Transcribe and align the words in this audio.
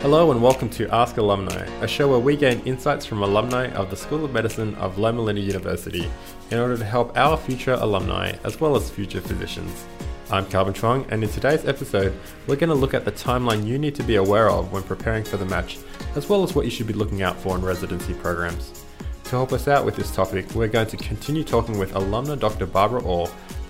Hello 0.00 0.30
and 0.30 0.42
welcome 0.42 0.68
to 0.70 0.88
Ask 0.94 1.16
Alumni, 1.16 1.64
a 1.80 1.88
show 1.88 2.06
where 2.08 2.18
we 2.18 2.36
gain 2.36 2.60
insights 2.60 3.06
from 3.06 3.22
alumni 3.22 3.68
of 3.72 3.88
the 3.88 3.96
School 3.96 4.26
of 4.26 4.32
Medicine 4.32 4.74
of 4.74 4.98
Loma 4.98 5.22
Linda 5.22 5.40
University 5.40 6.08
in 6.50 6.58
order 6.58 6.76
to 6.76 6.84
help 6.84 7.16
our 7.16 7.36
future 7.36 7.72
alumni 7.80 8.32
as 8.44 8.60
well 8.60 8.76
as 8.76 8.90
future 8.90 9.22
physicians. 9.22 9.86
I'm 10.30 10.44
Calvin 10.46 10.74
Chuang, 10.74 11.06
and 11.08 11.24
in 11.24 11.30
today's 11.30 11.64
episode, 11.64 12.12
we're 12.46 12.56
going 12.56 12.68
to 12.68 12.74
look 12.74 12.92
at 12.92 13.06
the 13.06 13.10
timeline 13.10 13.66
you 13.66 13.78
need 13.78 13.94
to 13.94 14.02
be 14.02 14.16
aware 14.16 14.50
of 14.50 14.70
when 14.70 14.82
preparing 14.82 15.24
for 15.24 15.38
the 15.38 15.46
match, 15.46 15.78
as 16.14 16.28
well 16.28 16.44
as 16.44 16.54
what 16.54 16.66
you 16.66 16.70
should 16.70 16.86
be 16.86 16.92
looking 16.92 17.22
out 17.22 17.36
for 17.38 17.56
in 17.56 17.64
residency 17.64 18.12
programs. 18.12 18.84
To 19.24 19.30
help 19.30 19.52
us 19.52 19.66
out 19.66 19.86
with 19.86 19.96
this 19.96 20.14
topic, 20.14 20.54
we're 20.54 20.68
going 20.68 20.88
to 20.88 20.96
continue 20.98 21.42
talking 21.42 21.78
with 21.78 21.94
alumna 21.94 22.38
Dr. 22.38 22.66
Barbara 22.66 23.02
Orr, 23.02 23.28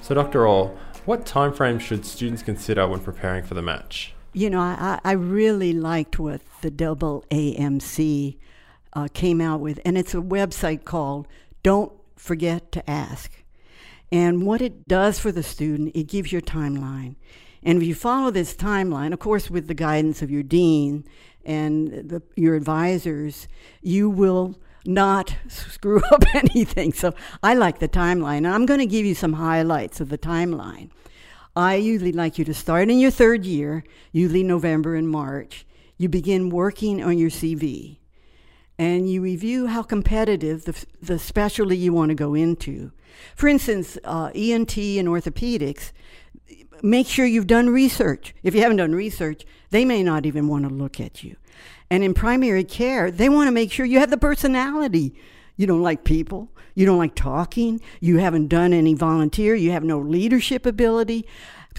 So, 0.01 0.15
Dr. 0.15 0.47
Orr, 0.47 0.77
what 1.05 1.25
time 1.25 1.53
frame 1.53 1.79
should 1.79 2.05
students 2.05 2.43
consider 2.43 2.87
when 2.87 2.99
preparing 2.99 3.43
for 3.43 3.55
the 3.55 3.61
match? 3.61 4.13
You 4.33 4.49
know, 4.49 4.59
I, 4.59 4.99
I 5.03 5.11
really 5.13 5.73
liked 5.73 6.19
what 6.19 6.41
the 6.61 6.71
double 6.71 7.25
AMC 7.31 8.37
uh, 8.93 9.07
came 9.13 9.41
out 9.41 9.59
with, 9.59 9.79
and 9.83 9.97
it's 9.97 10.13
a 10.13 10.17
website 10.17 10.85
called 10.85 11.27
Don't 11.63 11.91
Forget 12.15 12.71
to 12.73 12.89
Ask. 12.89 13.31
And 14.11 14.45
what 14.45 14.61
it 14.61 14.87
does 14.87 15.19
for 15.19 15.31
the 15.31 15.43
student, 15.43 15.95
it 15.95 16.07
gives 16.07 16.31
you 16.31 16.39
a 16.39 16.41
timeline. 16.41 17.15
And 17.63 17.81
if 17.81 17.87
you 17.87 17.95
follow 17.95 18.31
this 18.31 18.55
timeline, 18.55 19.13
of 19.13 19.19
course, 19.19 19.49
with 19.49 19.67
the 19.67 19.73
guidance 19.73 20.21
of 20.21 20.31
your 20.31 20.43
dean 20.43 21.05
and 21.45 21.89
the, 21.89 22.21
your 22.35 22.55
advisors, 22.55 23.47
you 23.81 24.09
will 24.09 24.59
not 24.85 25.35
screw 25.47 26.01
up 26.11 26.23
anything. 26.33 26.93
So 26.93 27.13
I 27.43 27.53
like 27.53 27.79
the 27.79 27.89
timeline. 27.89 28.37
And 28.37 28.49
I'm 28.49 28.65
going 28.65 28.79
to 28.79 28.85
give 28.85 29.05
you 29.05 29.15
some 29.15 29.33
highlights 29.33 29.99
of 29.99 30.09
the 30.09 30.17
timeline. 30.17 30.89
I 31.55 31.75
usually 31.75 32.13
like 32.13 32.37
you 32.37 32.45
to 32.45 32.53
start 32.53 32.89
in 32.89 32.99
your 32.99 33.11
third 33.11 33.45
year, 33.45 33.83
usually 34.11 34.43
November 34.43 34.95
and 34.95 35.09
March. 35.09 35.65
You 35.97 36.07
begin 36.07 36.49
working 36.49 37.03
on 37.03 37.17
your 37.17 37.29
CV 37.29 37.97
and 38.81 39.07
you 39.07 39.21
review 39.21 39.67
how 39.67 39.83
competitive 39.83 40.65
the, 40.65 40.85
the 41.01 41.19
specialty 41.19 41.77
you 41.77 41.93
want 41.93 42.09
to 42.09 42.15
go 42.15 42.33
into. 42.33 42.91
For 43.35 43.47
instance, 43.47 43.97
uh, 44.03 44.31
ENT 44.33 44.75
and 44.75 45.07
orthopedics, 45.07 45.91
make 46.81 47.07
sure 47.07 47.25
you've 47.25 47.47
done 47.47 47.69
research. 47.69 48.33
If 48.43 48.55
you 48.55 48.61
haven't 48.61 48.77
done 48.77 48.93
research, 48.93 49.45
they 49.69 49.85
may 49.85 50.03
not 50.03 50.25
even 50.25 50.47
want 50.47 50.67
to 50.67 50.73
look 50.73 50.99
at 50.99 51.23
you. 51.23 51.35
And 51.89 52.03
in 52.03 52.13
primary 52.13 52.63
care, 52.63 53.11
they 53.11 53.29
want 53.29 53.47
to 53.47 53.51
make 53.51 53.71
sure 53.71 53.85
you 53.85 53.99
have 53.99 54.09
the 54.09 54.17
personality. 54.17 55.13
You 55.57 55.67
don't 55.67 55.81
like 55.81 56.03
people. 56.03 56.49
You 56.73 56.85
don't 56.85 56.97
like 56.97 57.15
talking. 57.15 57.81
You 57.99 58.17
haven't 58.17 58.47
done 58.47 58.73
any 58.73 58.93
volunteer. 58.93 59.55
You 59.55 59.71
have 59.71 59.83
no 59.83 59.99
leadership 59.99 60.65
ability. 60.65 61.27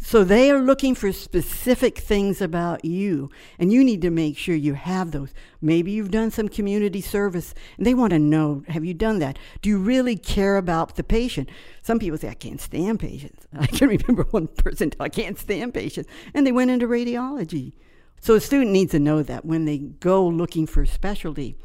So 0.01 0.25
they 0.25 0.51
are 0.51 0.61
looking 0.61 0.95
for 0.95 1.13
specific 1.13 1.99
things 1.99 2.41
about 2.41 2.85
you, 2.85 3.31
and 3.59 3.73
you 3.73 3.85
need 3.85 4.03
to 4.03 4.11
make 4.11 4.37
sure 4.37 4.55
you 4.55 4.75
have 4.75 5.11
those. 5.11 5.33
Maybe 5.61 5.91
you've 5.91 6.11
done 6.11 6.31
some 6.31 6.49
community 6.49 7.01
service, 7.01 7.55
and 7.77 7.87
they 7.87 7.95
want 7.95 8.13
to 8.13 8.19
know 8.19 8.65
have 8.69 8.85
you 8.85 8.95
done 8.95 9.19
that? 9.21 9.39
Do 9.61 9.69
you 9.69 9.79
really 9.79 10.17
care 10.17 10.57
about 10.57 10.97
the 10.97 11.05
patient? 11.05 11.51
Some 11.83 11.99
people 11.99 12.19
say, 12.19 12.29
I 12.29 12.35
can't 12.35 12.61
stand 12.61 13.01
patients. 13.01 13.47
I 13.59 13.67
can 13.67 13.89
remember 13.89 14.25
one 14.31 14.49
person, 14.49 14.93
I 14.99 15.09
can't 15.09 15.39
stand 15.39 15.75
patients, 15.75 16.09
and 16.35 16.47
they 16.47 16.53
went 16.53 16.71
into 16.71 16.87
radiology. 16.87 17.73
So 18.21 18.35
a 18.35 18.41
student 18.41 18.71
needs 18.71 18.93
to 18.93 19.01
know 19.01 19.23
that 19.23 19.45
when 19.45 19.65
they 19.65 19.79
go 19.79 20.27
looking 20.27 20.67
for 20.67 20.83
a 20.83 20.87
specialty. 20.87 21.57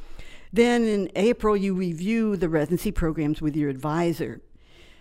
Then 0.52 0.84
in 0.86 1.12
April, 1.16 1.56
you 1.56 1.74
review 1.74 2.36
the 2.36 2.50
residency 2.50 2.92
programs 2.92 3.42
with 3.42 3.56
your 3.56 3.70
advisor. 3.70 4.42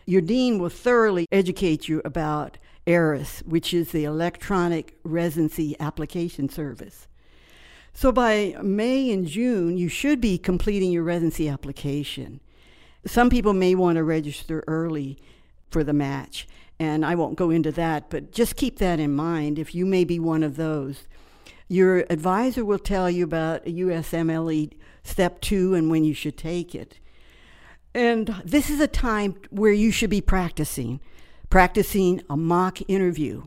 Your 0.08 0.20
dean 0.20 0.60
will 0.60 0.68
thoroughly 0.68 1.26
educate 1.32 1.88
you 1.88 2.00
about 2.04 2.58
ERAS, 2.86 3.42
which 3.44 3.74
is 3.74 3.90
the 3.90 4.04
Electronic 4.04 4.96
Residency 5.02 5.74
Application 5.80 6.48
Service. 6.48 7.08
So 7.92 8.12
by 8.12 8.56
May 8.62 9.10
and 9.10 9.26
June, 9.26 9.76
you 9.76 9.88
should 9.88 10.20
be 10.20 10.38
completing 10.38 10.92
your 10.92 11.02
residency 11.02 11.48
application. 11.48 12.38
Some 13.04 13.30
people 13.30 13.52
may 13.52 13.74
want 13.74 13.96
to 13.96 14.04
register 14.04 14.62
early 14.68 15.18
for 15.70 15.82
the 15.82 15.92
match, 15.92 16.46
and 16.78 17.04
I 17.04 17.16
won't 17.16 17.34
go 17.34 17.50
into 17.50 17.72
that, 17.72 18.08
but 18.08 18.30
just 18.30 18.54
keep 18.54 18.78
that 18.78 19.00
in 19.00 19.12
mind 19.12 19.58
if 19.58 19.74
you 19.74 19.84
may 19.84 20.04
be 20.04 20.20
one 20.20 20.44
of 20.44 20.54
those. 20.54 21.08
Your 21.66 22.04
advisor 22.08 22.64
will 22.64 22.78
tell 22.78 23.10
you 23.10 23.24
about 23.24 23.64
USMLE 23.64 24.72
Step 25.02 25.40
2 25.40 25.74
and 25.74 25.90
when 25.90 26.04
you 26.04 26.14
should 26.14 26.36
take 26.36 26.76
it. 26.76 27.00
And 27.96 28.42
this 28.44 28.68
is 28.68 28.78
a 28.78 28.86
time 28.86 29.36
where 29.48 29.72
you 29.72 29.90
should 29.90 30.10
be 30.10 30.20
practicing, 30.20 31.00
practicing 31.48 32.20
a 32.28 32.36
mock 32.36 32.78
interview. 32.90 33.44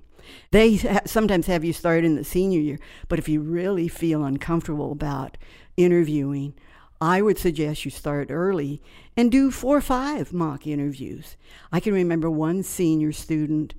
They 0.49 0.77
sometimes 1.05 1.45
have 1.45 1.63
you 1.63 1.71
start 1.71 2.03
in 2.03 2.15
the 2.15 2.23
senior 2.23 2.59
year, 2.59 2.79
but 3.09 3.19
if 3.19 3.29
you 3.29 3.41
really 3.41 3.87
feel 3.87 4.23
uncomfortable 4.23 4.91
about 4.91 5.37
interviewing, 5.77 6.55
I 6.99 7.21
would 7.21 7.37
suggest 7.37 7.85
you 7.85 7.91
start 7.91 8.31
early 8.31 8.81
and 9.15 9.31
do 9.31 9.51
four 9.51 9.77
or 9.77 9.81
five 9.81 10.33
mock 10.33 10.65
interviews. 10.65 11.37
I 11.71 11.79
can 11.79 11.93
remember 11.93 12.27
one 12.27 12.63
senior 12.63 13.11
student, 13.11 13.75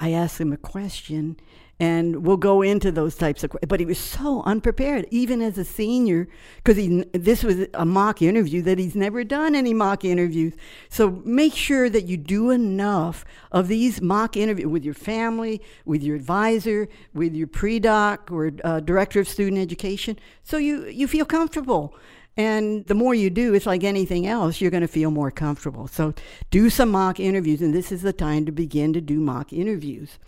I 0.00 0.12
asked 0.12 0.40
him 0.40 0.54
a 0.54 0.56
question 0.56 1.36
and 1.80 2.26
we'll 2.26 2.36
go 2.36 2.60
into 2.60 2.90
those 2.90 3.14
types 3.14 3.44
of 3.44 3.54
but 3.68 3.78
he 3.78 3.86
was 3.86 3.98
so 3.98 4.42
unprepared 4.42 5.06
even 5.10 5.40
as 5.40 5.56
a 5.58 5.64
senior 5.64 6.26
because 6.56 6.76
he 6.76 7.04
this 7.12 7.44
was 7.44 7.66
a 7.74 7.84
mock 7.84 8.20
interview 8.20 8.60
that 8.62 8.78
he's 8.78 8.96
never 8.96 9.22
done 9.22 9.54
any 9.54 9.72
mock 9.72 10.04
interviews. 10.04 10.54
So 10.88 11.22
make 11.24 11.54
sure 11.54 11.88
that 11.88 12.06
you 12.06 12.16
do 12.16 12.50
enough 12.50 13.24
of 13.52 13.68
these 13.68 14.00
mock 14.00 14.36
interviews 14.36 14.66
with 14.66 14.84
your 14.84 14.94
family 14.94 15.62
with 15.84 16.02
your 16.02 16.16
advisor 16.16 16.88
with 17.14 17.34
your 17.34 17.46
pre-doc 17.46 18.30
or 18.30 18.50
uh, 18.64 18.80
director 18.80 19.20
of 19.20 19.28
student 19.28 19.60
education 19.60 20.18
so 20.42 20.56
you 20.56 20.86
you 20.86 21.06
feel 21.06 21.24
comfortable. 21.24 21.94
And 22.36 22.86
the 22.86 22.94
more 22.94 23.16
you 23.16 23.30
do, 23.30 23.52
it's 23.52 23.66
like 23.66 23.82
anything 23.82 24.24
else, 24.24 24.60
you're 24.60 24.70
going 24.70 24.82
to 24.82 24.86
feel 24.86 25.10
more 25.10 25.32
comfortable. 25.32 25.88
So 25.88 26.14
do 26.52 26.70
some 26.70 26.92
mock 26.92 27.18
interviews, 27.18 27.60
and 27.60 27.74
this 27.74 27.90
is 27.90 28.02
the 28.02 28.12
time 28.12 28.46
to 28.46 28.52
begin 28.52 28.92
to 28.92 29.00
do 29.00 29.18
mock 29.18 29.52
interviews 29.52 30.18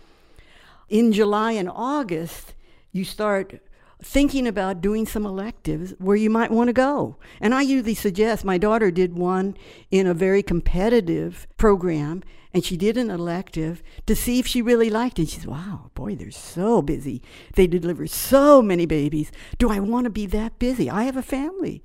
in 0.91 1.13
July 1.13 1.53
and 1.53 1.69
August, 1.69 2.53
you 2.91 3.05
start 3.05 3.61
thinking 4.03 4.45
about 4.45 4.81
doing 4.81 5.07
some 5.07 5.25
electives 5.25 5.93
where 5.99 6.17
you 6.17 6.29
might 6.29 6.51
want 6.51 6.67
to 6.67 6.73
go. 6.73 7.15
And 7.39 7.55
I 7.55 7.61
usually 7.61 7.95
suggest 7.95 8.43
my 8.43 8.57
daughter 8.57 8.91
did 8.91 9.17
one 9.17 9.55
in 9.89 10.05
a 10.05 10.13
very 10.13 10.43
competitive 10.43 11.47
program 11.55 12.23
and 12.53 12.65
she 12.65 12.75
did 12.75 12.97
an 12.97 13.09
elective 13.09 13.81
to 14.05 14.15
see 14.15 14.37
if 14.37 14.45
she 14.45 14.61
really 14.61 14.89
liked 14.89 15.17
it. 15.17 15.29
She 15.29 15.39
said, 15.39 15.49
Wow, 15.49 15.91
boy, 15.95 16.15
they're 16.15 16.31
so 16.31 16.81
busy. 16.81 17.21
They 17.55 17.67
deliver 17.67 18.05
so 18.05 18.61
many 18.61 18.85
babies. 18.85 19.31
Do 19.57 19.69
I 19.69 19.79
want 19.79 20.03
to 20.03 20.09
be 20.09 20.25
that 20.25 20.59
busy? 20.59 20.89
I 20.89 21.03
have 21.03 21.15
a 21.15 21.21
family. 21.21 21.81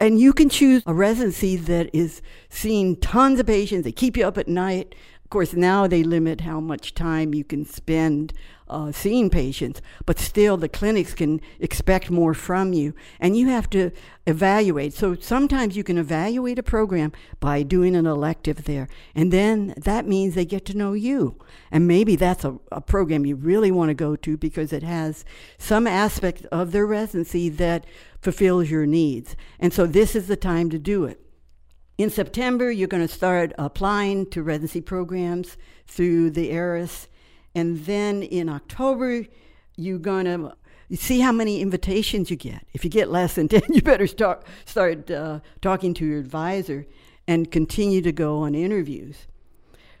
And 0.00 0.20
you 0.20 0.32
can 0.32 0.48
choose 0.48 0.84
a 0.86 0.94
residency 0.94 1.56
that 1.56 1.90
is 1.92 2.22
seeing 2.48 2.94
tons 2.96 3.40
of 3.40 3.46
patients. 3.46 3.82
They 3.82 3.90
keep 3.90 4.16
you 4.16 4.24
up 4.26 4.38
at 4.38 4.46
night. 4.46 4.94
Of 5.28 5.30
course, 5.30 5.52
now 5.52 5.86
they 5.86 6.02
limit 6.02 6.40
how 6.40 6.58
much 6.58 6.94
time 6.94 7.34
you 7.34 7.44
can 7.44 7.66
spend 7.66 8.32
uh, 8.66 8.92
seeing 8.92 9.28
patients, 9.28 9.82
but 10.06 10.18
still 10.18 10.56
the 10.56 10.70
clinics 10.70 11.12
can 11.12 11.42
expect 11.60 12.10
more 12.10 12.32
from 12.32 12.72
you, 12.72 12.94
and 13.20 13.36
you 13.36 13.48
have 13.48 13.68
to 13.68 13.90
evaluate. 14.26 14.94
So 14.94 15.16
sometimes 15.16 15.76
you 15.76 15.84
can 15.84 15.98
evaluate 15.98 16.58
a 16.58 16.62
program 16.62 17.12
by 17.40 17.62
doing 17.62 17.94
an 17.94 18.06
elective 18.06 18.64
there, 18.64 18.88
and 19.14 19.30
then 19.30 19.74
that 19.76 20.08
means 20.08 20.34
they 20.34 20.46
get 20.46 20.64
to 20.64 20.74
know 20.78 20.94
you. 20.94 21.36
And 21.70 21.86
maybe 21.86 22.16
that's 22.16 22.46
a, 22.46 22.58
a 22.72 22.80
program 22.80 23.26
you 23.26 23.36
really 23.36 23.70
want 23.70 23.90
to 23.90 23.94
go 23.94 24.16
to 24.16 24.38
because 24.38 24.72
it 24.72 24.82
has 24.82 25.26
some 25.58 25.86
aspect 25.86 26.46
of 26.46 26.72
their 26.72 26.86
residency 26.86 27.50
that 27.50 27.84
fulfills 28.22 28.70
your 28.70 28.86
needs. 28.86 29.36
And 29.60 29.74
so 29.74 29.86
this 29.86 30.16
is 30.16 30.26
the 30.26 30.36
time 30.36 30.70
to 30.70 30.78
do 30.78 31.04
it. 31.04 31.20
In 31.98 32.10
September, 32.10 32.70
you're 32.70 32.86
going 32.86 33.06
to 33.06 33.12
start 33.12 33.52
applying 33.58 34.26
to 34.30 34.40
residency 34.40 34.80
programs 34.80 35.56
through 35.88 36.30
the 36.30 36.52
ERAS. 36.52 37.08
And 37.56 37.84
then 37.86 38.22
in 38.22 38.48
October, 38.48 39.26
you're 39.76 39.98
going 39.98 40.26
to 40.26 40.54
see 40.96 41.18
how 41.18 41.32
many 41.32 41.60
invitations 41.60 42.30
you 42.30 42.36
get. 42.36 42.64
If 42.72 42.84
you 42.84 42.90
get 42.90 43.10
less 43.10 43.34
than 43.34 43.48
10, 43.48 43.62
you 43.70 43.82
better 43.82 44.06
start, 44.06 44.44
start 44.64 45.10
uh, 45.10 45.40
talking 45.60 45.92
to 45.94 46.06
your 46.06 46.20
advisor 46.20 46.86
and 47.26 47.50
continue 47.50 48.00
to 48.02 48.12
go 48.12 48.38
on 48.38 48.54
interviews. 48.54 49.26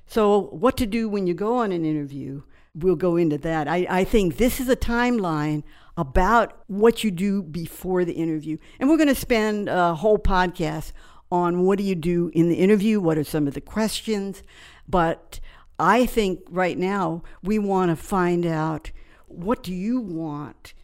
So, 0.06 0.42
what 0.52 0.76
to 0.76 0.86
do 0.86 1.08
when 1.08 1.26
you 1.26 1.34
go 1.34 1.56
on 1.56 1.72
an 1.72 1.84
interview, 1.84 2.42
we'll 2.76 2.96
go 2.96 3.16
into 3.16 3.38
that. 3.38 3.66
I, 3.66 3.86
I 3.90 4.04
think 4.04 4.36
this 4.36 4.60
is 4.60 4.68
a 4.68 4.76
timeline 4.76 5.64
about 5.96 6.62
what 6.68 7.02
you 7.02 7.10
do 7.10 7.42
before 7.42 8.04
the 8.04 8.12
interview. 8.12 8.56
And 8.78 8.88
we're 8.88 8.96
going 8.96 9.08
to 9.08 9.14
spend 9.16 9.68
a 9.68 9.96
whole 9.96 10.16
podcast 10.16 10.92
on 11.30 11.62
what 11.62 11.78
do 11.78 11.84
you 11.84 11.94
do 11.94 12.30
in 12.34 12.48
the 12.48 12.56
interview, 12.56 13.00
what 13.00 13.18
are 13.18 13.24
some 13.24 13.46
of 13.46 13.54
the 13.54 13.60
questions. 13.60 14.42
But 14.88 15.40
I 15.78 16.06
think 16.06 16.40
right 16.50 16.78
now 16.78 17.22
we 17.42 17.58
want 17.58 17.90
to 17.90 17.96
find 17.96 18.46
out 18.46 18.90
what 19.26 19.62
do 19.62 19.74
you 19.74 20.00
want? 20.00 20.74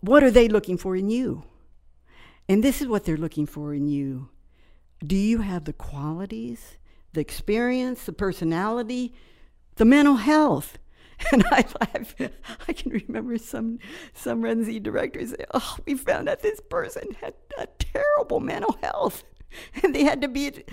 What 0.00 0.22
are 0.22 0.30
they 0.30 0.48
looking 0.48 0.78
for 0.78 0.94
in 0.96 1.10
you? 1.10 1.44
And 2.48 2.62
this 2.62 2.80
is 2.80 2.86
what 2.86 3.04
they're 3.04 3.16
looking 3.16 3.46
for 3.46 3.74
in 3.74 3.88
you 3.88 4.30
do 5.04 5.16
you 5.16 5.38
have 5.38 5.64
the 5.66 5.74
qualities, 5.74 6.78
the 7.12 7.20
experience, 7.20 8.04
the 8.04 8.12
personality, 8.12 9.12
the 9.76 9.84
mental 9.84 10.16
health? 10.16 10.78
And 11.32 11.44
I, 11.50 11.64
I've, 11.80 12.14
I 12.68 12.72
can 12.74 12.92
remember 12.92 13.38
some 13.38 13.78
some 14.12 14.42
Renzi 14.42 14.82
directors 14.82 15.30
say, 15.30 15.46
"Oh, 15.54 15.78
we 15.86 15.94
found 15.94 16.28
out 16.28 16.42
this 16.42 16.60
person 16.60 17.16
had 17.22 17.32
a 17.56 17.66
terrible 17.78 18.38
mental 18.38 18.76
health, 18.82 19.24
and 19.82 19.94
they 19.94 20.04
had 20.04 20.20
to 20.22 20.28
be, 20.28 20.64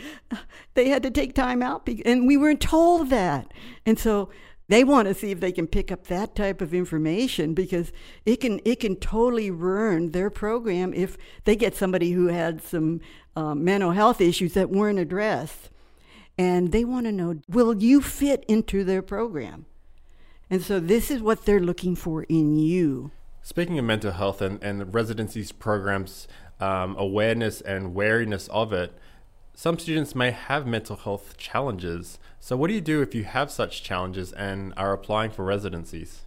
they 0.73 0.89
had 0.89 1.03
to 1.03 1.11
take 1.11 1.33
time 1.33 1.61
out, 1.61 1.87
and 2.05 2.27
we 2.27 2.37
weren't 2.37 2.61
told 2.61 3.09
that." 3.09 3.51
And 3.85 3.97
so 3.99 4.29
they 4.69 4.83
want 4.83 5.07
to 5.07 5.13
see 5.13 5.31
if 5.31 5.39
they 5.39 5.51
can 5.51 5.67
pick 5.67 5.91
up 5.91 6.07
that 6.07 6.35
type 6.35 6.61
of 6.61 6.73
information 6.73 7.53
because 7.53 7.91
it 8.25 8.37
can 8.37 8.59
it 8.63 8.79
can 8.79 8.95
totally 8.95 9.51
ruin 9.51 10.11
their 10.11 10.29
program 10.29 10.93
if 10.93 11.17
they 11.43 11.55
get 11.55 11.75
somebody 11.75 12.11
who 12.11 12.27
had 12.27 12.61
some 12.61 13.01
uh, 13.35 13.53
mental 13.53 13.91
health 13.91 14.21
issues 14.21 14.53
that 14.53 14.69
weren't 14.69 14.99
addressed, 14.99 15.69
and 16.37 16.71
they 16.71 16.83
want 16.83 17.05
to 17.05 17.11
know 17.11 17.39
will 17.49 17.75
you 17.75 18.01
fit 18.01 18.45
into 18.47 18.83
their 18.83 19.01
program, 19.01 19.65
and 20.49 20.63
so 20.63 20.79
this 20.79 21.11
is 21.11 21.21
what 21.21 21.45
they're 21.45 21.59
looking 21.59 21.95
for 21.95 22.23
in 22.23 22.55
you. 22.55 23.11
Speaking 23.41 23.77
of 23.77 23.85
mental 23.85 24.13
health 24.13 24.41
and 24.41 24.63
and 24.63 24.93
residencies 24.93 25.51
programs 25.51 26.27
um, 26.63 26.95
awareness 26.97 27.59
and 27.59 27.93
wariness 27.93 28.47
of 28.47 28.71
it, 28.71 28.93
some 29.53 29.77
students 29.77 30.15
may 30.15 30.31
have 30.31 30.65
mental 30.65 30.95
health 30.95 31.35
challenges. 31.37 32.19
So, 32.39 32.55
what 32.55 32.69
do 32.69 32.73
you 32.73 32.81
do 32.81 33.01
if 33.01 33.13
you 33.13 33.25
have 33.25 33.51
such 33.51 33.83
challenges 33.83 34.31
and 34.31 34.73
are 34.77 34.93
applying 34.93 35.31
for 35.31 35.43
residencies? 35.43 36.21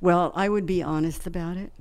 Well, 0.00 0.32
I 0.36 0.48
would 0.48 0.64
be 0.64 0.80
honest 0.82 1.26
about 1.26 1.56
it 1.56 1.72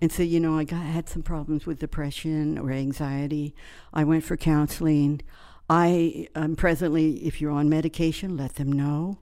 and 0.00 0.12
say, 0.12 0.24
you 0.24 0.38
know, 0.38 0.56
I 0.56 0.64
got, 0.64 0.82
had 0.82 1.08
some 1.08 1.22
problems 1.22 1.66
with 1.66 1.80
depression 1.80 2.56
or 2.56 2.70
anxiety. 2.70 3.54
I 3.92 4.04
went 4.04 4.22
for 4.24 4.36
counseling. 4.36 5.20
I 5.68 6.28
am 6.36 6.54
presently, 6.54 7.26
if 7.26 7.40
you're 7.40 7.50
on 7.50 7.68
medication, 7.68 8.36
let 8.36 8.54
them 8.54 8.72
know. 8.72 9.18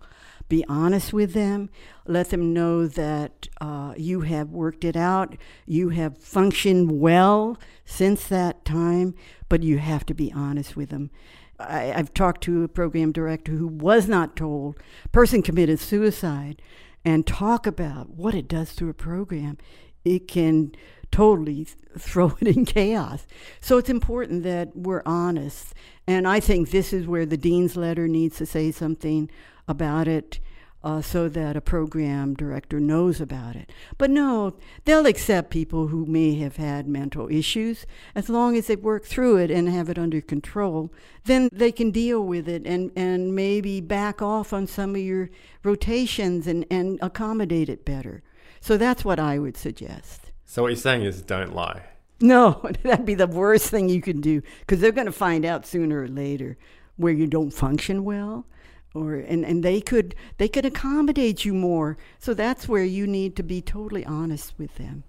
Be 0.48 0.64
honest 0.68 1.12
with 1.12 1.34
them. 1.34 1.68
Let 2.06 2.30
them 2.30 2.54
know 2.54 2.86
that 2.86 3.48
uh, 3.60 3.94
you 3.96 4.22
have 4.22 4.50
worked 4.50 4.84
it 4.84 4.96
out. 4.96 5.36
You 5.66 5.90
have 5.90 6.16
functioned 6.16 7.00
well 7.00 7.58
since 7.84 8.26
that 8.28 8.64
time, 8.64 9.14
but 9.48 9.62
you 9.62 9.78
have 9.78 10.06
to 10.06 10.14
be 10.14 10.32
honest 10.32 10.76
with 10.76 10.90
them. 10.90 11.10
I, 11.58 11.82
have 11.84 12.14
talked 12.14 12.42
to 12.44 12.62
a 12.62 12.68
program 12.68 13.12
director 13.12 13.52
who 13.52 13.66
was 13.66 14.08
not 14.08 14.36
told 14.36 14.76
person 15.12 15.42
committed 15.42 15.80
suicide 15.80 16.62
and 17.04 17.26
talk 17.26 17.66
about 17.66 18.10
what 18.10 18.34
it 18.34 18.48
does 18.48 18.74
to 18.76 18.88
a 18.88 18.94
program. 18.94 19.58
It 20.04 20.28
can 20.28 20.72
totally 21.10 21.66
throw 21.98 22.36
it 22.40 22.48
in 22.48 22.64
chaos. 22.66 23.26
So 23.60 23.78
it's 23.78 23.90
important 23.90 24.42
that 24.44 24.76
we're 24.76 25.02
honest. 25.04 25.74
And 26.06 26.26
I 26.26 26.40
think 26.40 26.70
this 26.70 26.92
is 26.92 27.06
where 27.06 27.26
the 27.26 27.36
dean's 27.36 27.76
letter 27.76 28.08
needs 28.08 28.38
to 28.38 28.46
say 28.46 28.70
something 28.70 29.30
about 29.66 30.08
it 30.08 30.40
uh, 30.84 31.02
so 31.02 31.28
that 31.28 31.56
a 31.56 31.60
program 31.60 32.34
director 32.34 32.78
knows 32.78 33.20
about 33.20 33.56
it. 33.56 33.72
But 33.98 34.10
no, 34.10 34.54
they'll 34.84 35.06
accept 35.06 35.50
people 35.50 35.88
who 35.88 36.06
may 36.06 36.36
have 36.36 36.56
had 36.56 36.86
mental 36.86 37.28
issues 37.30 37.84
as 38.14 38.28
long 38.28 38.56
as 38.56 38.68
they 38.68 38.76
work 38.76 39.04
through 39.04 39.38
it 39.38 39.50
and 39.50 39.68
have 39.68 39.88
it 39.88 39.98
under 39.98 40.20
control. 40.20 40.92
Then 41.24 41.48
they 41.52 41.72
can 41.72 41.90
deal 41.90 42.22
with 42.22 42.48
it 42.48 42.64
and, 42.64 42.92
and 42.94 43.34
maybe 43.34 43.80
back 43.80 44.22
off 44.22 44.52
on 44.52 44.66
some 44.66 44.94
of 44.94 45.00
your 45.00 45.30
rotations 45.64 46.46
and, 46.46 46.64
and 46.70 46.98
accommodate 47.02 47.68
it 47.68 47.84
better. 47.84 48.22
So 48.60 48.76
that's 48.76 49.04
what 49.04 49.18
I 49.18 49.38
would 49.38 49.56
suggest. 49.56 50.32
So 50.44 50.62
what 50.62 50.68
you're 50.68 50.76
saying 50.76 51.02
is 51.02 51.22
don't 51.22 51.54
lie. 51.54 51.82
No, 52.20 52.60
that'd 52.82 53.06
be 53.06 53.14
the 53.14 53.26
worst 53.26 53.70
thing 53.70 53.88
you 53.88 54.00
can 54.00 54.20
do 54.20 54.42
because 54.60 54.80
they're 54.80 54.92
going 54.92 55.06
to 55.06 55.12
find 55.12 55.44
out 55.44 55.66
sooner 55.66 56.02
or 56.02 56.08
later 56.08 56.56
where 56.96 57.12
you 57.12 57.26
don't 57.26 57.50
function 57.50 58.04
well 58.04 58.46
or 58.94 59.14
and, 59.14 59.44
and 59.44 59.62
they 59.62 59.80
could 59.80 60.14
they 60.38 60.48
could 60.48 60.64
accommodate 60.64 61.44
you 61.44 61.54
more. 61.54 61.96
So 62.18 62.34
that's 62.34 62.68
where 62.68 62.84
you 62.84 63.06
need 63.06 63.36
to 63.36 63.42
be 63.42 63.60
totally 63.60 64.04
honest 64.04 64.54
with 64.58 64.76
them. 64.76 65.04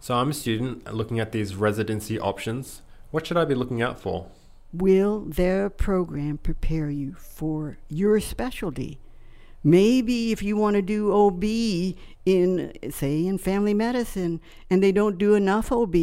So 0.00 0.14
i'm 0.14 0.30
a 0.30 0.34
student 0.34 0.92
looking 0.92 1.18
at 1.18 1.32
these 1.32 1.54
residency 1.54 2.18
options. 2.18 2.82
What 3.10 3.26
should 3.26 3.36
i 3.36 3.44
be 3.44 3.54
looking 3.54 3.82
out 3.82 4.00
for? 4.00 4.28
Will 4.72 5.20
their 5.20 5.70
program 5.70 6.38
prepare 6.38 6.90
you 6.90 7.14
for 7.14 7.78
your 7.88 8.20
specialty 8.20 8.98
maybe 9.62 10.32
if 10.32 10.42
you 10.42 10.56
want 10.56 10.76
to 10.76 10.82
do 10.82 11.12
ob 11.12 11.44
in 11.44 12.72
say 12.90 13.26
in 13.26 13.38
family 13.38 13.74
medicine 13.74 14.40
and 14.70 14.82
they 14.82 14.92
don't 14.92 15.18
do 15.18 15.34
enough 15.34 15.72
ob 15.72 15.96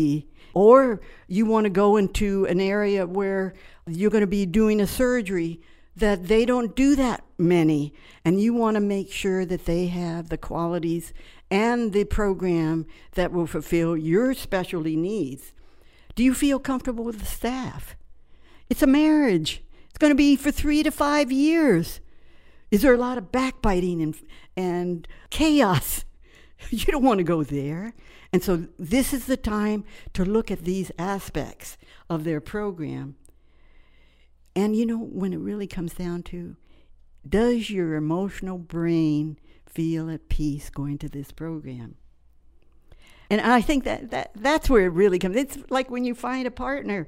or 0.53 1.01
you 1.27 1.45
want 1.45 1.65
to 1.65 1.69
go 1.69 1.97
into 1.97 2.45
an 2.45 2.59
area 2.59 3.05
where 3.05 3.53
you're 3.87 4.09
going 4.09 4.21
to 4.21 4.27
be 4.27 4.45
doing 4.45 4.79
a 4.81 4.87
surgery 4.87 5.59
that 5.95 6.27
they 6.27 6.45
don't 6.45 6.75
do 6.75 6.95
that 6.95 7.23
many, 7.37 7.93
and 8.23 8.41
you 8.41 8.53
want 8.53 8.75
to 8.75 8.81
make 8.81 9.11
sure 9.11 9.45
that 9.45 9.65
they 9.65 9.87
have 9.87 10.29
the 10.29 10.37
qualities 10.37 11.13
and 11.49 11.93
the 11.93 12.03
program 12.03 12.85
that 13.13 13.31
will 13.31 13.47
fulfill 13.47 13.95
your 13.95 14.33
specialty 14.33 14.95
needs. 14.95 15.53
Do 16.15 16.23
you 16.23 16.33
feel 16.33 16.59
comfortable 16.59 17.03
with 17.03 17.19
the 17.19 17.25
staff? 17.25 17.95
It's 18.69 18.83
a 18.83 18.87
marriage. 18.87 19.61
It's 19.89 19.97
going 19.97 20.11
to 20.11 20.15
be 20.15 20.35
for 20.35 20.51
three 20.51 20.83
to 20.83 20.91
five 20.91 21.31
years. 21.31 22.01
Is 22.75 22.81
there 22.81 22.93
a 22.93 22.97
lot 22.97 23.17
of 23.17 23.31
backbiting 23.31 24.01
and, 24.01 24.15
and 24.55 25.07
chaos? 25.29 26.03
You 26.69 26.85
don't 26.85 27.03
want 27.03 27.17
to 27.17 27.23
go 27.25 27.43
there. 27.43 27.93
And 28.31 28.41
so, 28.41 28.67
this 28.79 29.13
is 29.13 29.25
the 29.25 29.35
time 29.37 29.83
to 30.13 30.23
look 30.23 30.49
at 30.49 30.63
these 30.63 30.89
aspects 30.97 31.77
of 32.09 32.23
their 32.23 32.39
program 32.39 33.17
and 34.55 34.75
you 34.75 34.85
know, 34.85 34.97
when 34.97 35.33
it 35.33 35.39
really 35.39 35.67
comes 35.67 35.93
down 35.93 36.23
to, 36.23 36.55
does 37.27 37.69
your 37.69 37.95
emotional 37.95 38.57
brain 38.57 39.37
feel 39.67 40.09
at 40.09 40.29
peace 40.29 40.69
going 40.69 40.97
to 40.99 41.09
this 41.09 41.31
program? 41.31 41.95
And 43.29 43.41
I 43.41 43.59
think 43.59 43.83
that, 43.83 44.11
that 44.11 44.31
that's 44.35 44.69
where 44.69 44.85
it 44.85 44.89
really 44.93 45.19
comes. 45.19 45.35
It's 45.35 45.57
like 45.69 45.89
when 45.89 46.05
you 46.05 46.15
find 46.15 46.47
a 46.47 46.51
partner. 46.51 47.07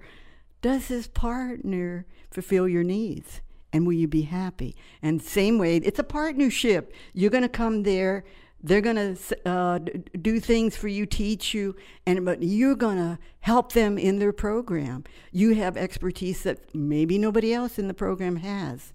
Does 0.62 0.88
this 0.88 1.08
partner 1.08 2.08
fulfill 2.32 2.68
your 2.68 2.84
needs? 2.84 3.42
And 3.78 3.86
will 3.86 3.94
you 3.94 4.08
be 4.08 4.24
happy? 4.24 4.76
And 5.04 5.22
same 5.22 5.60
way, 5.60 5.78
it's 5.78 6.00
a 6.00 6.04
partnership. 6.04 6.92
You're 7.14 7.30
going 7.30 7.44
to 7.44 7.50
come 7.50 7.84
there 7.84 8.24
they're 8.64 8.82
going 8.82 9.16
to 9.16 9.48
uh, 9.48 9.78
do 10.20 10.40
things 10.40 10.76
for 10.76 10.88
you, 10.88 11.06
teach 11.06 11.54
you, 11.54 11.76
and 12.08 12.26
but 12.26 12.42
you're 12.42 12.76
going 12.76 12.98
to 12.98 13.20
help 13.42 13.74
them 13.74 14.00
in 14.00 14.18
their 14.18 14.34
program. 14.34 15.04
You 15.32 15.54
have 15.54 15.78
expertise 15.78 16.42
that 16.42 16.74
maybe 16.74 17.20
nobody 17.20 17.54
else 17.54 17.78
in 17.78 17.88
the 17.88 17.94
program 17.94 18.38
has. 18.38 18.94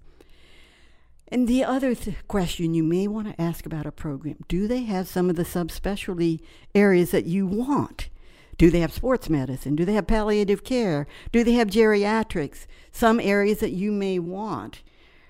And 1.29 1.47
the 1.47 1.63
other 1.63 1.95
th- 1.95 2.17
question 2.27 2.73
you 2.73 2.83
may 2.83 3.07
want 3.07 3.27
to 3.27 3.41
ask 3.41 3.65
about 3.65 3.85
a 3.85 3.91
program 3.91 4.35
do 4.49 4.67
they 4.67 4.83
have 4.83 5.07
some 5.07 5.29
of 5.29 5.37
the 5.37 5.43
subspecialty 5.43 6.41
areas 6.75 7.11
that 7.11 7.25
you 7.25 7.47
want? 7.47 8.09
Do 8.57 8.69
they 8.69 8.79
have 8.79 8.93
sports 8.93 9.29
medicine? 9.29 9.75
Do 9.75 9.85
they 9.85 9.93
have 9.93 10.07
palliative 10.07 10.63
care? 10.63 11.07
Do 11.31 11.43
they 11.43 11.53
have 11.53 11.69
geriatrics? 11.69 12.65
Some 12.91 13.19
areas 13.19 13.59
that 13.59 13.71
you 13.71 13.91
may 13.91 14.19
want. 14.19 14.81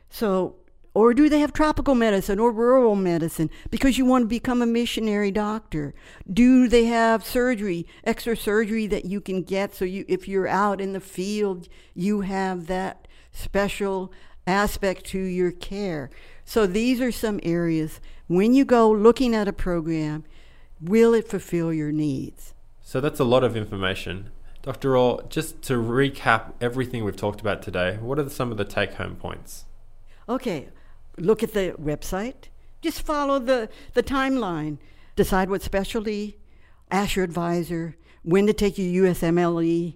So 0.10 0.56
or 0.96 1.16
do 1.16 1.28
they 1.28 1.40
have 1.40 1.54
tropical 1.54 1.96
medicine 1.96 2.38
or 2.38 2.52
rural 2.52 2.96
medicine 2.96 3.50
because 3.72 3.98
you 3.98 4.06
want 4.06 4.24
to 4.24 4.28
become 4.28 4.62
a 4.62 4.68
missionary 4.68 5.32
doctor? 5.32 5.96
Do 6.32 6.68
they 6.68 6.86
have 6.86 7.26
surgery, 7.26 7.88
extra 8.04 8.38
surgery 8.38 8.86
that 8.88 9.06
you 9.06 9.20
can 9.20 9.42
get 9.42 9.74
so 9.74 9.86
you 9.86 10.06
if 10.08 10.28
you're 10.28 10.48
out 10.48 10.80
in 10.80 10.94
the 10.94 11.00
field, 11.00 11.68
you 11.96 12.22
have 12.22 12.68
that 12.68 13.08
special 13.32 14.14
aspect 14.46 15.06
to 15.06 15.20
your 15.20 15.52
care. 15.52 16.12
So 16.46 16.68
these 16.68 17.02
are 17.02 17.12
some 17.12 17.40
areas 17.42 18.00
when 18.28 18.54
you 18.54 18.66
go 18.66 18.92
looking 18.92 19.36
at 19.36 19.48
a 19.48 19.54
program, 19.54 20.24
will 20.80 21.14
it 21.14 21.28
fulfill 21.28 21.74
your 21.74 21.92
needs? 21.92 22.53
So 22.84 23.00
that's 23.02 23.20
a 23.20 23.24
lot 23.24 23.44
of 23.44 23.56
information. 23.56 24.30
Dr. 24.62 24.96
Orr, 24.96 25.24
just 25.30 25.62
to 25.64 25.74
recap 25.74 26.54
everything 26.62 27.04
we've 27.04 27.16
talked 27.16 27.42
about 27.42 27.62
today, 27.62 27.98
what 28.00 28.20
are 28.20 28.30
some 28.30 28.52
of 28.52 28.58
the 28.58 28.66
take 28.66 28.94
home 28.94 29.16
points? 29.16 29.66
Okay, 30.30 30.70
look 31.18 31.42
at 31.42 31.54
the 31.54 31.74
website. 31.82 32.50
Just 32.82 33.02
follow 33.02 33.40
the, 33.40 33.70
the 33.94 34.04
timeline. 34.04 34.78
Decide 35.16 35.50
what 35.50 35.62
specialty, 35.62 36.38
ask 36.92 37.16
your 37.16 37.26
advisor, 37.26 37.96
when 38.24 38.48
to 38.48 38.54
take 38.54 38.78
your 38.78 39.06
USMLE, 39.06 39.96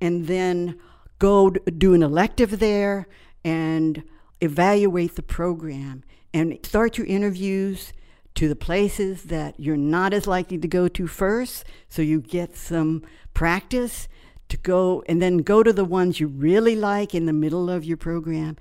and 0.00 0.26
then 0.26 0.78
go 1.18 1.50
do 1.50 1.94
an 1.94 2.02
elective 2.02 2.58
there 2.58 3.08
and 3.44 4.02
evaluate 4.40 5.16
the 5.16 5.22
program 5.22 6.04
and 6.34 6.58
start 6.62 6.98
your 6.98 7.06
interviews 7.06 7.92
to 8.36 8.48
the 8.48 8.56
places 8.56 9.24
that 9.24 9.58
you're 9.58 9.76
not 9.76 10.12
as 10.12 10.26
likely 10.26 10.58
to 10.58 10.68
go 10.68 10.88
to 10.88 11.06
first 11.06 11.64
so 11.88 12.02
you 12.02 12.20
get 12.20 12.56
some 12.56 13.02
practice 13.34 14.08
to 14.48 14.56
go 14.58 15.02
and 15.08 15.20
then 15.20 15.38
go 15.38 15.62
to 15.62 15.72
the 15.72 15.84
ones 15.84 16.20
you 16.20 16.28
really 16.28 16.76
like 16.76 17.14
in 17.14 17.26
the 17.26 17.32
middle 17.32 17.68
of 17.68 17.84
your 17.84 17.96
program 17.96 18.56